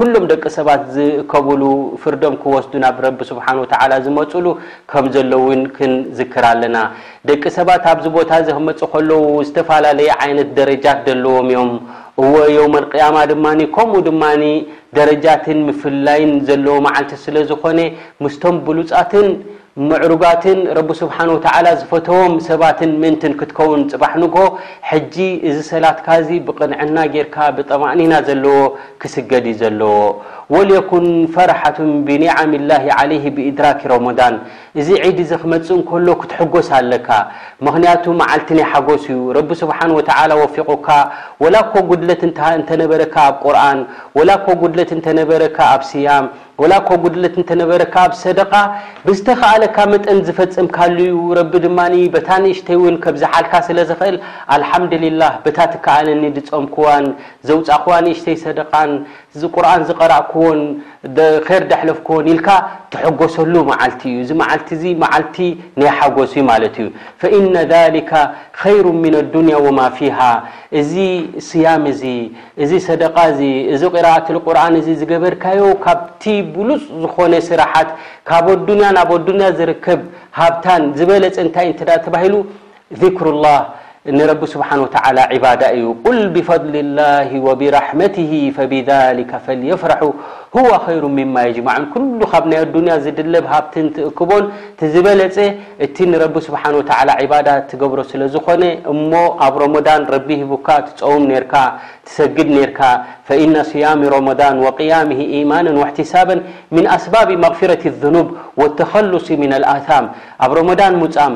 ኩሎም 0.00 0.26
ደቂ 0.34 0.44
ሰባት 0.58 0.84
ዝእከብሉ 0.98 1.62
ፍርዶም 2.04 2.36
ክወስዱ 2.44 2.72
ናብ 2.84 3.00
ረቢ 3.06 3.20
ስብሓን 3.32 3.60
ወተ 3.64 3.72
ዝመፅሉ 4.06 4.46
ከም 4.92 5.06
ዘሎ 5.16 5.32
ውን 5.46 5.60
ክንዝክር 5.78 6.44
ኣለና 6.52 6.76
ደቂ 7.28 7.42
ሰባት 7.56 7.82
ኣብዚ 7.90 8.06
ቦታ 8.16 8.30
ዘክመፁ 8.46 8.78
ከለዉ 8.92 9.20
ዝተፈላለየ 9.48 10.16
ዓይነት 10.24 10.48
ደረጃት 10.58 10.98
ዘልዎም 11.06 11.46
እዮም 11.52 11.70
እዎዮምቅያማ 12.22 13.16
ድማኒ 13.30 13.60
ከምኡ 13.76 13.96
ድማኒ 14.08 14.42
ደረጃትን 14.98 15.60
ምፍላይን 15.68 16.32
ዘለዎ 16.48 16.74
መዓልተ 16.86 17.12
ስለዝኾነ 17.24 17.78
ምስቶም 18.24 18.56
ብሉፃትን 18.66 19.28
ምዕሩጋትን 19.90 20.58
ረቢ 20.76 20.88
ስብሓን 20.98 21.28
ወተ 21.34 21.46
ዝፈተዎም 21.78 22.34
ሰባትን 22.48 22.90
ምእንትን 23.02 23.32
ክትከውን 23.38 23.80
ፅባሕንኮ 23.92 24.36
ሕጂ 24.90 25.14
እዚ 25.48 25.56
ሰላትካ 25.70 26.06
እዚ 26.22 26.28
ብቕንዕና 26.48 26.96
ጌርካ 27.14 27.36
ብጠማእኒና 27.56 28.12
ዘለዎ 28.28 28.60
ክስገድ 29.04 29.46
ዘለዎ 29.62 29.96
ወልየኩን 30.54 31.06
ፈረሓቱም 31.34 31.90
ብኒዓም 32.06 32.52
ላሂ 32.70 32.86
ዓለይሂ 32.98 33.24
ብኢድራክ 33.36 33.80
ሮማዳን 33.92 34.34
እዚ 34.80 34.88
ዒድ 35.08 35.18
እዚ 35.24 35.30
ክመፅእ 35.42 35.74
እንከሎ 35.78 36.06
ክትሐጎስ 36.22 36.68
ኣለካ 36.78 37.08
ምክንያቱ 37.66 38.04
መዓልትን 38.20 38.58
ይሓጎስ 38.64 39.04
እዩ 39.14 39.20
ረቢ 39.38 39.50
ስብሓን 39.62 39.94
ወተ 39.98 40.10
ወፊቆካ 40.42 40.88
ወላኮ 41.44 41.72
ጉድለት 41.90 42.22
እንተነበረካ 42.28 43.14
ኣብ 43.28 43.36
ቁርን 43.44 43.80
ወላኮ 44.20 44.46
ጉድለት 44.62 44.92
እንተነበረካ 44.98 45.56
ኣብ 45.74 45.82
ስያም 45.92 46.24
ወላእኮ 46.62 46.88
ጉድለት 47.02 47.34
እንተነበረካ 47.40 47.94
ኣብ 48.06 48.12
ሰደካ 48.24 48.52
ብዝተኸኣለካ 49.06 49.76
መጠን 49.92 50.18
ዝፈፅምካሉዩ 50.26 51.14
ረቢ 51.38 51.52
ድማ 51.64 51.78
በታ 52.14 52.28
ንእሽተይ 52.42 52.76
እውን 52.78 52.96
ከብዝሓልካ 53.04 53.52
ስለ 53.68 53.78
ዝኽእል 53.88 54.16
ኣልሓምድልላህ 54.56 55.32
በታ 55.46 55.58
ቲከኣለኒ 55.72 56.22
ድጾም 56.36 56.66
ክዋን 56.74 57.06
ዘውፃእ 57.50 57.80
ክዋ 57.86 57.94
ንእሽተይ 58.06 58.36
ሰደቃን 58.44 58.92
ቁርኣን 59.56 59.82
ዝቐራእክዎን 59.88 60.60
ር 61.58 61.62
ደለፍኮ 61.70 62.08
ኢልካ 62.32 62.48
ተحጎሰሉ 62.92 63.54
መዓልቲ 63.70 64.02
እዩ 64.10 64.18
እዚ 64.24 64.30
ዓልቲ 64.52 64.70
ዓልቲ 65.16 65.36
ነይሓጎሱ 65.80 66.32
ማለት 66.50 66.74
እዩ 66.82 66.86
فإن 67.20 67.54
ذل 67.72 67.96
خሩ 68.60 68.84
ምن 69.02 69.14
لዱንያ 69.16 69.56
وማ 69.66 69.80
ፊሃ 69.98 70.18
እዚ 70.80 70.94
صያም 71.48 71.84
ዚ 72.00 72.02
እዚ 72.62 72.72
ሰደቃ 72.88 73.16
እዚ 73.74 73.82
ራءት 74.08 74.28
قርን 74.46 74.74
ዝገበርካዮ 75.00 75.60
ካብቲ 75.84 76.22
ብሉፅ 76.54 76.82
ዝኾነ 77.02 77.32
ስራሓት 77.48 77.88
ካብ 78.28 78.46
ኣያ 78.78 78.88
ናብ 78.96 79.10
ዱንያ 79.26 79.46
ዝርከብ 79.58 80.00
ሃብታን 80.38 80.82
ዝበለፅ 80.98 81.34
ንታይ 81.46 81.66
እ 81.72 81.74
ተባሂሉ 82.06 82.34
ذሩ 83.00 83.18
الله 83.36 83.58
ንረ 84.18 84.30
ስሓ 84.52 84.68
ባዳ 85.42 85.62
እዩ 85.76 85.84
ል 86.18 86.22
ብፈضሊ 86.34 86.74
ላه 86.98 87.30
ብራحመ 87.60 88.00
فብذ 88.56 88.88
የፍራሑ 89.70 90.02
ሩ 91.02 91.06
ምማ 91.16 91.36
የማን 91.56 91.84
ካ 91.92 91.98
ይ 92.52 92.54
ኣዱንያ 92.64 92.92
ዝድለብ 93.04 93.44
ሃብቲ 93.52 93.74
ትእክቦን 93.96 94.44
ዝበለፀ 94.92 95.36
እቲ 95.84 95.96
ሓ 96.46 96.62
ትገብሮ 97.70 98.00
ስለዝኮነ 98.10 98.62
እሞ 98.92 99.12
ኣብ 99.46 99.54
ሮን 99.62 99.74
ቢ 100.28 100.34
ሂካትፀውም 100.52 101.24
ሰግድ 102.16 102.48
ርካ 102.70 102.80
ስያሚ 103.70 104.02
ረን 104.14 104.28
ያሚ 104.94 105.18
ማን 105.52 105.68
በን 106.28 106.86
ኣስባብ 106.96 107.28
ፊረት 107.58 107.84
ኑብ 108.18 108.28
ተልሲ 108.80 109.28
ኣም 109.98 110.06
ኣብ 110.46 110.50
ረዳን 110.58 110.94
ሙፃም 111.02 111.34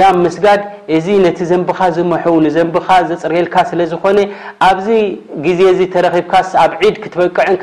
ያም 0.00 0.16
ምስጋድ 0.24 0.60
እዚ 0.96 1.06
ነቲ 1.24 1.38
ዘንብኻ 1.50 1.78
ዝመው 1.96 2.36
ዘንካ 2.56 2.86
ዘፅርልካ 3.10 3.54
ስለዝኾነ 3.70 4.18
ኣብዚ 4.68 4.86
ግዜ 5.46 5.60
ተረብካ 5.94 6.32
ኣብ 6.64 6.72
ድ 6.92 6.94
ክትበቅዐካ 7.04 7.62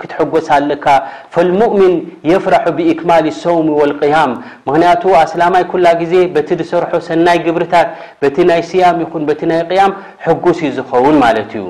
ክትሕጎስ 0.00 0.46
ኣለካ 0.56 0.86
ፈلሙؤምን 1.34 1.92
የፍራح 2.30 2.64
ብኢክማል 2.76 3.26
ሰውም 3.42 3.66
ولقያም 3.80 4.32
ምክንያቱ 4.66 5.02
ኣسላማይ 5.24 5.64
ኩላ 5.72 5.86
ጊዜ 6.02 6.14
በቲ 6.34 6.48
ዝሰርሖ 6.60 6.90
ሰናይ 7.08 7.38
ግብርታት 7.46 7.88
በቲ 8.22 8.36
ናይ 8.50 8.60
ስያም 8.70 8.96
ይኹን 9.04 9.22
በቲ 9.30 9.40
ናይ 9.52 9.60
ቅያም 9.70 9.92
ሕጉስ 10.26 10.58
ዩ 10.66 10.70
ዝኸውን 10.78 11.16
ማለት 11.24 11.50
እዩ 11.58 11.64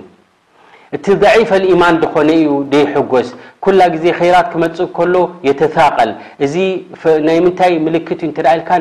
እቲ 0.96 1.04
ضዒፈ 1.22 1.50
لኢማን 1.62 1.94
ድኮነ 2.02 2.28
እዩ 2.42 2.48
ደይ 2.72 2.84
ሕጎስ 2.94 3.28
ኩላ 3.64 3.82
ዜ 4.02 4.06
ራት 4.34 4.48
ክመፅእ 4.52 4.88
ከሎ 4.96 5.14
የተቀል 5.48 6.10
እዚ 6.44 6.54
ይ 7.36 7.40
ምንታይ 7.44 7.72
ልክት 7.94 8.20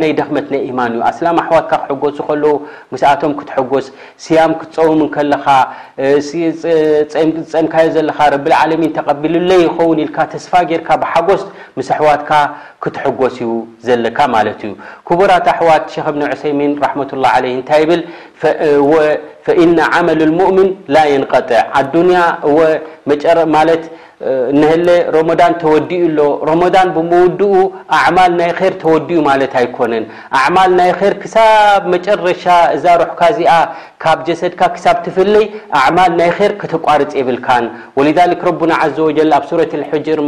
ል 0.02 0.04
ይ 0.10 0.14
ደክመት 0.20 0.48
ኢማን 0.70 0.92
እዩ 0.98 1.02
ኣላ 1.10 1.28
ኣዋትካ 1.50 1.74
ክሱ 2.02 2.18
ዉ 2.44 2.46
ኣቶም 3.12 3.34
ክትጎስ 3.40 3.88
ስያ 4.24 4.42
ክትፀውም 4.62 5.02
ከለካ 5.16 5.48
ፀምካዮ 7.54 7.88
ዘካ 7.98 8.20
ዓለሚን 8.64 8.92
ተቀቢሉ 8.98 9.36
ኸውን 9.78 10.00
ል 10.08 10.12
ተስፋ 10.34 10.52
ርካ 10.82 10.90
ብሓጎስ 11.04 11.44
ምስ 11.78 11.90
ኣሕዋትካ 11.98 12.32
ክትጎስ 12.86 13.36
እዩ 13.44 13.50
ዘለካ 13.88 14.20
ማ 14.34 14.42
እዩ 14.54 14.74
ክቡራት 15.08 15.48
ኣሕዋት 15.56 15.84
ክ 15.94 16.18
ዑሰይሚን 16.34 16.74
ታ 17.66 17.74
ፈእ 19.46 19.66
መ 20.08 20.22
ሙؤምን 20.40 20.70
ላ 20.94 21.00
ንጠዕ 21.22 21.62
ኣ 21.78 21.80
ጨር 23.24 23.38
ንህሌ 24.60 24.88
ሮሞዳን 25.16 25.54
ተወዲኡ 25.62 26.04
ሎ 26.18 26.26
ሮሞዳን 26.50 26.88
ብምውድኡ 26.96 27.54
ኣዕማል 28.00 28.32
ናይ 28.40 28.52
ር 28.60 28.72
ተወዲኡ 28.84 29.18
ማለት 29.30 29.54
ኣይኮነን 29.62 30.06
ኣዕማል 30.42 30.72
ናይ 30.80 30.92
ር 31.12 31.14
ክሳብ 31.24 31.82
መጨረሻ 31.94 32.44
እዛ 32.76 32.86
ሩሕካእዚኣ 33.02 33.54
ካብ 34.04 34.20
ጀሰድካ 34.28 34.62
ክሳብ 34.76 34.98
ትፍለይ 35.06 35.46
ኣዕማል 35.82 36.12
ናይ 36.20 36.30
ይር 36.40 36.54
ከተቋርፅ 36.62 37.12
የብልካን 37.20 37.66
ወ 37.98 38.08
ረና 38.10 38.74
ዘ 38.96 39.00
ወጀል 39.08 39.32
ኣብ 39.40 39.44
ሱረ 39.50 39.62
ሕጅር 39.92 40.20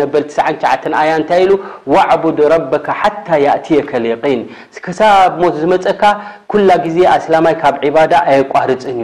መበል9ተ 0.00 0.64
ያ 1.08 1.12
እንታይ 1.20 1.40
ኢሉ 1.44 1.52
ዋዕቡድ 1.94 2.38
ረበካ 2.54 2.86
ሓታ 3.00 3.28
ያእትየከሊን 3.46 4.40
ክሳብ 4.86 5.32
ሞት 5.42 5.54
ዝመፀካ 5.62 6.02
ኩላ 6.52 6.70
ግዜ 6.86 6.96
ኣስላማይ 7.16 7.54
ካብ 7.62 7.74
ዕባዳ 7.88 8.12
ኣየቋርፅን 8.30 8.98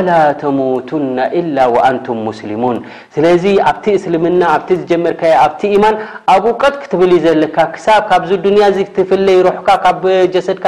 ላ 0.08 0.16
ተ 0.40 0.44
ንቱም 0.58 2.26
ስሊሙን 2.40 2.76
ስለዚ 3.14 3.44
ኣብቲ 3.70 3.86
እስልምና 3.98 4.42
ኣ 4.54 4.58
ዝጀመርካ 4.80 5.22
ኣቲ 5.46 5.62
ማን 5.82 5.94
ኣብ 6.34 6.44
ቀት 6.60 6.74
ክትብል 6.82 7.12
ዘለካ 7.24 7.56
ብ 7.74 7.82
ካብዚ 8.10 8.30
ድንያ 8.46 8.66
ትፍለይ 8.96 9.38
ካ 9.66 9.70
ካብ 9.84 10.02
ጀሰድካ 10.36 10.66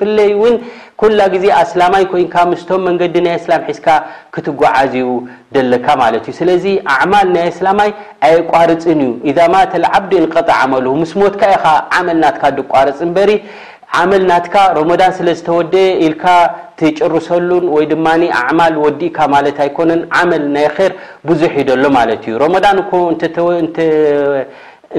ፍለይ 0.00 0.30
ላ 1.18 1.22
ግዜ 1.34 1.44
ኣላማይ 1.60 2.04
ኮይን 2.12 2.28
ስቶም 2.62 2.80
መንገዲ 2.88 3.14
ናይ 3.26 3.34
እላ 3.40 3.58
ካ 3.86 3.94
ክትጓዓዝዩ 4.34 5.08
ለካ 5.72 5.86
ዩ 6.16 6.32
ስ 6.38 6.42
ኣማል 6.94 7.28
ናይ 7.36 7.48
ላይ 7.80 7.90
ኣይቋርፅን 8.28 9.02
እዩ 9.28 9.36
ንጣ 10.22 10.34
ዓመሉ 10.62 10.84
ምስ 11.00 11.12
ሞትካ 11.20 11.42
ኢኻ 11.56 11.64
ዓመል 11.98 12.18
ናትካ 12.24 12.42
ድቋረፂ 12.58 12.98
እንበሪ 13.06 13.30
ዓመል 14.00 14.22
ናትካ 14.30 14.54
ሮሞዳን 14.78 15.12
ስለ 15.18 15.28
ዝተወድአ 15.38 15.84
ኢልካ 16.06 16.24
ትጭርሰሉን 16.80 17.64
ወይ 17.74 17.84
ድማ 17.92 18.06
ኣዕማል 18.40 18.74
ወዲእካ 18.84 19.18
ማለት 19.34 19.56
ኣይኮነን 19.64 20.00
ዓመል 20.22 20.44
ናይ 20.56 20.66
ር 20.76 20.90
ብዙሕ 21.30 21.52
ኢደሎ 21.64 21.84
ማለት 21.98 22.22
እዩ 22.28 22.34
ሮሞዳን 22.44 22.78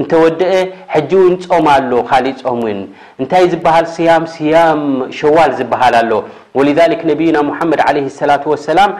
እንተወድአ 0.00 0.50
ሕጂ 0.94 1.12
እውን 1.20 1.32
ፆም 1.50 1.64
ኣሎ 1.72 1.90
ካሊእ 2.08 2.34
ፆም 2.42 2.58
ውን 2.64 2.80
እንታይ 3.20 3.44
ዝበሃል 3.52 3.86
ስያም 3.94 4.24
ስያም 4.34 4.80
ሸዋል 5.18 5.50
ዝበሃል 5.58 5.94
ኣሎ 6.00 6.10
ወሊዛ 6.58 6.78
ነቢይና 7.10 7.38
ሙሓመድ 7.48 7.80
ለ 7.96 8.04
ሰላة 8.20 8.44
ሰላም 8.68 8.90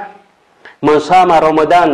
መንሳማ 0.88 1.30
ሮሞዳን 1.46 1.90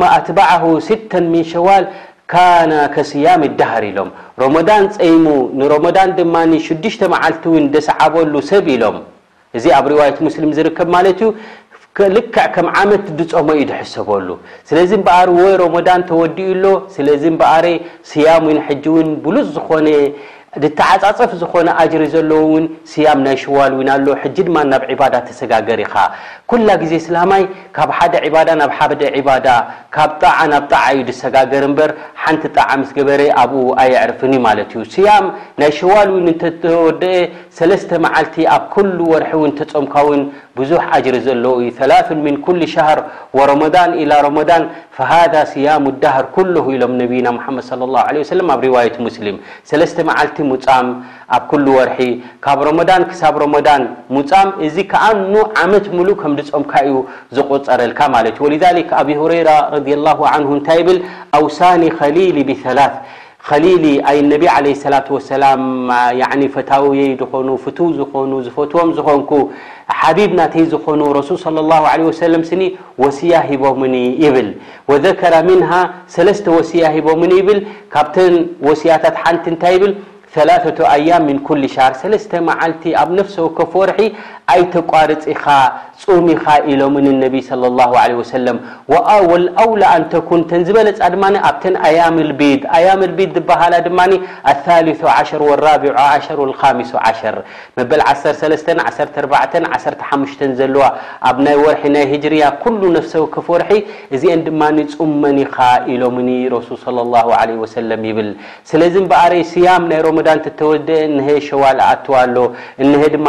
ማ 0.00 0.10
ኣትባዕሁ 0.16 0.64
ስተን 0.88 1.26
ሚን 1.34 1.46
ሸዋል 1.52 1.84
ካና 2.32 2.72
ከስያም 2.94 3.42
ይዳህር 3.46 3.84
ኢሎም 3.90 4.10
ሮሞዳን 4.42 4.84
ፀይሙ 4.96 5.26
ንሮሞዳን 5.60 6.10
ድማ 6.18 6.34
ሽዱሽተ 6.66 7.02
መዓልቲ 7.14 7.42
ውን 7.54 7.64
ደሰዓበሉ 7.74 8.34
ሰብ 8.50 8.66
ኢሎም 8.74 8.96
እዚ 9.58 9.64
ኣብ 9.78 9.86
ርዋያት 9.92 10.16
ሙስሊም 10.26 10.52
ዝርከብ 10.58 10.88
ማለት 10.96 11.18
እዩ 11.24 11.28
ልክዕ 12.14 12.38
ከም 12.54 12.68
ዓመት 12.82 13.04
ዝፀሞ 13.18 13.48
እዩ 13.56 13.64
ድሕሰበሉ 13.70 14.28
ስለዚ 14.68 14.90
እበኣሪ 15.00 15.28
ወይ 15.42 15.54
ሮሞዳን 15.64 16.02
ተወዲኡሎ 16.08 16.64
ስለዚ 16.94 17.22
ምበኣረ 17.34 17.66
ስያም 18.12 18.46
ወን 18.48 18.58
ሕጂ 18.68 18.84
እውን 18.92 19.10
ብሉፅ 19.24 19.46
ዝኾነ 19.56 19.86
ተዓፃፀፍ 20.78 21.30
ዝኮነ 21.40 21.68
ጅሪ 21.92 22.02
ዘለ 22.14 22.30
ውን 22.50 22.64
ስያ 22.90 23.08
ናይ 23.26 23.36
ሸዋል 23.42 23.72
ዊ 23.78 23.82
ኣ 23.90 24.30
ድማ 24.36 24.56
ናብ 24.70 24.82
ዳ 25.12 25.14
ተሰጋገር 25.28 25.78
ኢ 25.86 25.86
ኩላ 26.50 26.68
ዜ 26.90 26.92
ስላ 27.06 27.16
ካ 27.76 27.78
ደ 28.12 29.02
ደ 29.46 29.48
ካጣጣዩ 29.96 31.08
ሰጋገር 31.22 31.64
ሓቲ 32.22 32.42
ጣ 32.56 32.58
ገበረ 32.96 33.20
ኣብ 33.42 33.52
ኣርፍን 34.02 34.32
ማ 34.44 34.52
ዩ 34.60 34.84
ያ 35.06 35.10
ናይ 35.62 35.70
ሸዋል 35.80 36.10
ተወደአ 36.62 37.98
መዓልቲ 38.06 38.36
ኣብ 38.56 38.64
ርሒ 39.24 39.42
ተፀምካውን 39.58 40.22
ብዙ 40.58 40.70
ሪ 41.06 41.10
ለዩ 41.44 41.64
ላ 41.90 41.94
ኩ 42.46 42.56
ሻር 42.76 42.98
ረ 45.20 45.44
ስያሙ 45.52 45.84
ዳህር 46.04 46.26
ኢሎም 46.74 46.92
ና 47.00 48.60
ድ 48.64 48.68
ኣብ 50.16 50.43
ሙፃም 50.50 50.86
ኣብ 51.36 51.42
ኩሉ 51.50 51.66
ወርሒ 51.78 51.98
ካብ 52.44 52.58
ረመዳን 52.68 53.02
ክሳብ 53.10 53.34
ረመዳን 53.44 53.82
ሙፃም 54.16 54.48
እዚ 54.68 54.76
ከኣኑ 54.92 55.34
ዓመት 55.64 55.84
ምሉእ 55.96 56.16
ከም 56.22 56.32
ዲፆምካ 56.38 56.72
እዩ 56.88 56.94
ዝቆፀረልካ 57.38 58.00
ማለት 58.16 58.36
ዩ 58.44 58.52
ወ 58.62 58.86
ኣብ 59.02 59.08
ሁረራ 59.22 59.50
ረላ 59.88 60.06
እንታይ 60.56 60.80
ብል 60.88 60.98
ኣውሳኒ 61.40 61.82
ኸሊሊ 61.98 62.36
ብثላ 62.48 62.78
ኸሊሊ 63.48 63.84
ኣይ 64.10 64.18
ነቢ 64.32 64.44
ለ 64.66 65.00
ላ 65.42 65.48
ላ 66.20 66.28
ፈታውይ 66.54 67.00
ዝኾኑ 67.20 67.48
ፍቱው 67.64 67.88
ዝኾኑ 67.98 68.30
ዝፈትዎም 68.46 68.90
ዝኾንኩ 68.98 69.30
ሓቢብ 69.98 70.30
ናተይ 70.38 70.64
ዝኾኑ 70.74 71.00
ረሱል 71.18 71.38
ص 71.42 72.18
ሰለም 72.22 72.42
ስኒ 72.50 72.62
ወሲያ 73.04 73.34
ሂቦምኒ 73.48 73.96
ይብል 74.22 74.48
ወዘከረ 74.90 75.34
ምንሃ 75.48 75.70
ሰለስተ 76.14 76.46
ወሲያ 76.56 76.84
ሂቦምኒ 76.96 77.32
ይብል 77.40 77.58
ካብተን 77.94 78.34
ወሲያታት 78.68 79.16
ሓንቲ 79.24 79.44
እንታይ 79.54 79.74
ይብል 79.78 79.92
ثلاثة 80.34 80.92
أيام 80.94 81.26
من 81.26 81.38
كل 81.38 81.68
شعر 81.68 81.92
سلست 81.92 82.34
معلتي 82.34 82.96
اب 82.96 83.10
نفسهو 83.12 83.48
كفورحي 83.54 84.12
ኣይ 84.52 84.60
ተቋርፂ 84.72 85.22
ኢኻ 85.34 85.44
ፁም 86.02 86.24
ኢኻ 86.34 86.44
ኢሎምኒ 86.70 87.22
ቢ 87.34 87.40
ኣውላ 89.62 89.82
ኣንተኩን 89.96 90.40
ተን 90.50 90.62
ዝበለፃ 90.68 91.00
ድማ 91.14 91.24
ኣብተን 91.50 91.74
ኣያም 91.88 92.16
ልቢድ 92.30 92.62
ኣያም 92.78 93.00
ልቢድ 93.10 93.30
ዝበሃላ 93.36 93.74
ድማ 93.86 94.00
ራሚ 95.68 96.80
መበል1 97.78 98.52
ዘለዋ 100.58 100.84
ኣብ 101.30 101.36
ናይ 101.46 101.56
ወርሒ 101.64 101.84
ናይ 101.94 102.04
ሂጅርያ 102.12 102.44
ኩሉ 102.62 102.82
ነፍሰዊ 102.98 103.22
ከፍ 103.36 103.48
ወርሒ 103.54 103.72
እዚአን 104.14 104.42
ድማ 104.48 104.62
ፁመኒኻ 104.98 105.56
ኢሎምኒ 105.94 106.30
ረሱ 106.56 106.70
ይብል 108.10 108.30
ስለዚ 108.70 108.94
በኣረይ 109.12 109.42
ስያም 109.54 109.82
ናይ 109.92 110.00
ሮመዳን 110.08 110.40
ተወድአ 110.60 111.40
ሸዋልኣትዋ 111.48 112.16
ኣሎ 112.26 112.36
ድማ 113.16 113.26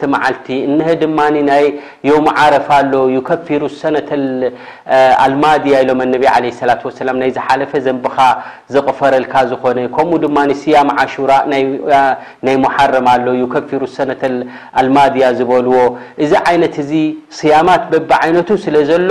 ተ 0.00 0.08
መዓልቲ 0.14 0.50
እነሀ 0.70 0.88
ድማ 1.02 1.18
ናይ 1.48 1.64
ዮም 2.10 2.26
ዓረፍ 2.42 2.68
ኣሎ 2.78 2.92
ከፍሩ 3.28 3.62
ሰነተኣልማድያ 3.80 5.74
ኢሎም 5.84 6.00
ነቢ 6.14 6.22
ላ 6.70 6.74
ላ 7.08 7.16
ናይ 7.22 7.30
ዝሓለፈ 7.36 7.72
ዘንብካ 7.86 8.16
ዘቕፈረልካ 8.74 9.34
ዝኾነ 9.52 9.78
ከምኡ 9.96 10.18
ድማ 10.24 10.36
ስያም 10.62 10.90
ሹራ 11.12 11.30
ናይ 12.46 12.54
መሓረማ 12.64 13.08
ኣሎ 13.16 13.26
ከፍሩ 13.54 13.82
ሰነተኣልማድያ 13.96 15.24
ዝበልዎ 15.40 15.74
እዚ 16.26 16.32
ዓይነት 16.52 16.76
እዚ 16.84 16.92
ስያማት 17.40 17.82
በቢ 17.94 18.10
ዓይነቱ 18.24 18.48
ስለ 18.66 18.74
ዘሎ 18.92 19.10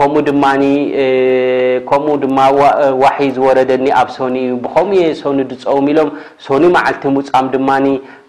ከምኡ 0.00 0.18
ድማ 0.26 0.44
ከምኡ 1.88 2.12
ድማ 2.24 2.38
ዋሒ 3.02 3.16
ዝወረደኒ 3.36 3.86
ኣብ 4.00 4.08
ሶኒ 4.16 4.34
እዩ 4.46 4.52
ብከምኡ 4.64 4.92
የ 4.98 5.06
ሰኒ 5.20 5.38
ድፀውም 5.50 5.86
ኢሎም 5.92 6.10
ሶኒ 6.46 6.62
መዓልቲ 6.74 7.02
ሙፃም 7.16 7.46
ድማ 7.54 7.70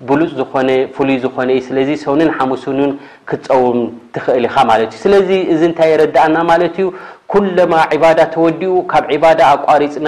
ብሉፅ 0.09 0.31
ዝኮነ 0.39 0.69
ፍሉይ 0.95 1.17
ዝኮነ 1.25 1.49
እዩ 1.55 1.61
ስለዚ 1.67 1.89
ሰኒን 2.05 2.29
ሓሙስንን 2.37 2.91
ክፀውም 3.29 3.77
ትኽእል 4.15 4.45
ኢካ 4.49 4.55
ማለት 4.71 4.89
እዩ 4.93 4.99
ስለዚ 5.05 5.29
እዚ 5.53 5.61
እንታይ 5.69 5.89
የረዳእና 5.93 6.35
ማለት 6.51 6.73
እዩ 6.81 6.87
ኩሎማ 7.33 7.73
ዒባዳ 7.93 8.19
ተወዲኡ 8.33 8.71
ካብ 8.91 9.03
ዒባዳ 9.17 9.39
ኣቋሪፅና 9.57 10.07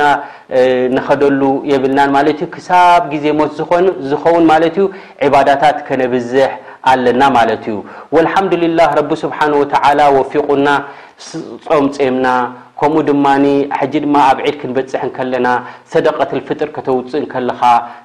ንኸደሉ 0.95 1.41
የብልናን 1.73 2.09
ማለት 2.17 2.39
ክሳብ 2.55 3.03
ግዜ 3.13 3.25
ሞት 3.41 3.51
ዝኮኑ 3.59 3.85
ዝኸውን 4.09 4.45
ማለት 4.53 4.75
ዩ 4.83 4.87
ዒባዳታት 5.27 5.77
ከነብዝሕ 5.89 6.49
ኣለና 6.91 7.21
ማለት 7.37 7.63
እዩ 7.71 7.75
ወልሓምድሊላህ 8.15 8.89
ረቢ 8.99 9.11
ስብሓን 9.23 9.51
ወተላ 9.61 9.99
ወፊቁና 10.17 10.67
ስፆም 11.29 11.85
ፀምና 11.95 12.27
ከምኡ 12.81 13.01
ድማ 13.07 13.25
ሓጂ 13.79 13.93
ድማ 14.03 14.13
ኣብ 14.29 14.37
ዒድ 14.45 14.55
ክንበፅሕ 14.61 15.01
ከለና 15.15 15.47
ሰደቀትልፍጥር 15.91 16.69
ከተውፅእ 16.75 17.25
ከለኻ 17.33 17.59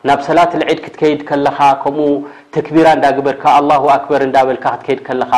ናብ 0.09 0.20
ሰላት 0.26 0.52
ልዒድ 0.61 0.79
ክትከይድ 0.85 1.20
ከለኻ 1.29 1.59
ከምኡ 1.83 2.09
ተክቢራ 2.55 2.87
እንዳግበርካ 2.96 3.44
ኣላሁ 3.59 3.85
ኣክበር 3.94 4.20
እንዳበልካ 4.26 4.66
ክትከይድ 4.81 5.00
ከለካ 5.07 5.33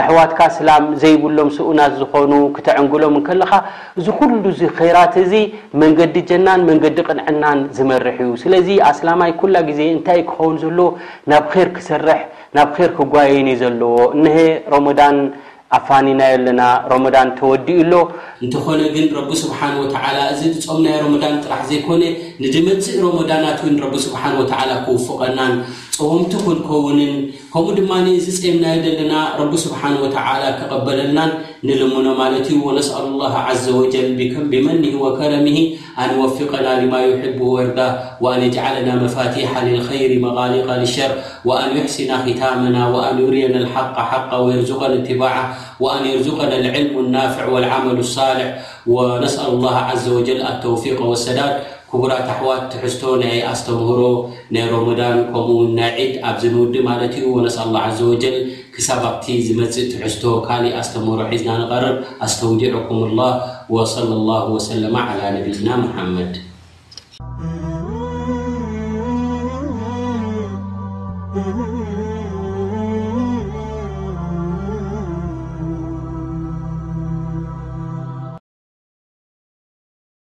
ንሕዋትካ 0.00 0.38
ኣስላም 0.50 0.84
ዘይብሎም 1.04 1.50
ስኡናት 1.56 1.92
ዝኾኑ 2.02 2.32
ክተዐንግሎም 2.58 3.16
ከለኻ 3.28 3.52
እዚ 4.00 4.06
ኩሉ 4.20 4.44
ዚ 4.60 4.70
ኸራት 4.78 5.16
እዚ 5.24 5.34
መንገዲ 5.84 6.14
ጀናን 6.30 6.62
መንገዲ 6.70 6.96
ቅንዕናን 7.08 7.60
ዝመርሕ 7.78 8.16
እዩ 8.26 8.30
ስለዚ 8.44 8.70
ኣስላማይ 8.92 9.32
ኩላ 9.42 9.54
ግዜ 9.70 9.80
እንታይእ 9.96 10.24
ክኸውን 10.30 10.56
ዘሎዎ 10.64 10.88
ናብ 11.32 11.44
ኸር 11.56 11.70
ክሰርሕ 11.78 12.22
ናብ 12.58 12.70
ኸር 12.78 12.90
ክጓየኒ 13.00 13.48
እዩ 13.56 13.60
ዘለዎ 13.64 13.98
ነሀ 14.24 14.38
ሮመዳን 14.74 15.18
ኣፋኒ 15.76 16.06
ናይ 16.20 16.30
ኣለና 16.36 16.62
ሮሞዳን 16.92 17.28
ተወዲኡሎ 17.38 17.92
እንትኾነ 18.44 18.80
ግን 18.94 19.06
ረቢ 19.16 19.30
ስብሓን 19.44 19.74
ወተዓላ 19.80 20.18
እዚ 20.34 20.40
ፆም 20.66 20.78
ናይ 20.86 20.96
ሮሞዳን 21.04 21.34
ጥራሕ 21.44 21.62
ዘይኮነ 21.70 22.02
ንድመፅእ 22.42 22.96
ሮሞዳንትረቢ 23.06 23.94
ስብሓን 24.06 24.34
ወተዓላ 24.40 24.70
ክውፉቀናን 24.86 25.52
مت 26.04 26.36
كلكون 26.46 26.98
كمو 27.54 27.70
دم 27.72 27.92
ن 28.04 28.08
ز 28.20 28.28
منايد 28.46 28.86
لنا 29.00 29.36
رب 29.40 29.52
سبحانه 29.56 30.00
وتعالى 30.02 30.48
كقبللنا 30.60 31.24
نلمن 31.64 32.06
ملت 32.20 32.48
ونسأل 32.52 33.04
الله 33.04 33.34
عز 33.34 33.68
وجل 33.68 34.08
بمنه 34.52 34.92
وكرمه 35.02 35.58
أن 35.98 36.08
يوفقنا 36.20 36.70
لما 36.80 37.00
يحب 37.00 37.40
ورده 37.40 37.88
وأن 38.20 38.42
يجعلنا 38.42 38.94
مفاتيحة 39.04 39.64
للخير 39.64 40.20
مغالقة 40.20 40.76
للشر 40.76 41.10
وأن 41.44 41.76
يحسنا 41.76 42.16
ختامنا 42.26 42.88
وأن 42.88 43.18
يرينا 43.26 43.58
الحق 43.58 43.94
حقة 43.98 44.40
ويرزقنا 44.40 44.94
اتباعة 44.94 45.44
وأن 45.80 46.06
يرزقنا 46.06 46.56
العلم 46.58 46.98
النافع 46.98 47.44
والعمل 47.48 47.98
الصالح 47.98 48.48
ونسأل 48.86 49.46
الله 49.48 49.76
عز 49.76 50.08
وجل 50.08 50.40
التوفيق 50.42 51.02
والسداد 51.02 51.54
ክቡራት 51.90 52.28
ኣሕዋት 52.34 52.62
ትሕዝቶ 52.70 53.02
ናይ 53.22 53.36
ኣስተምህሮ 53.50 54.00
ናይ 54.54 54.64
ሮሞዳን 54.72 55.18
ከምኡው 55.34 55.60
ናይ 55.78 55.90
ዒድ 55.98 56.08
ኣብዚንውዲእ 56.30 56.84
ማለት 56.90 57.12
ኡ 57.26 57.28
ወነስ 57.36 57.56
ኣላه 57.64 57.78
ዓዘ 57.90 57.98
ወጀል 58.12 58.36
ክሳብ 58.74 58.98
ባቅቲ 59.04 59.26
ዝመፅእ 59.46 59.86
ትሕዝቶ 59.92 60.22
ካሊእ 60.48 60.76
ኣስተምህሮ 60.80 61.20
ሒዝና 61.34 61.50
ንቐርብ 61.62 61.96
ኣስተውጅዑኩም 62.26 63.04
ላህ 63.20 63.32
ወሰለ 63.76 64.10
ላ 64.28 64.42
ወሰለማ 64.56 64.96
ነቢና 65.38 65.68
መሓመድ 65.84 66.34